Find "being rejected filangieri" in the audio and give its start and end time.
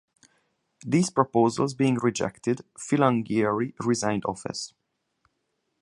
1.75-3.75